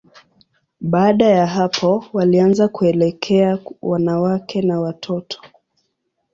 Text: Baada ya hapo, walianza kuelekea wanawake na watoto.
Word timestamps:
Baada 0.81 1.25
ya 1.25 1.47
hapo, 1.47 2.05
walianza 2.13 2.67
kuelekea 2.67 3.59
wanawake 3.81 4.61
na 4.61 4.79
watoto. 4.79 5.41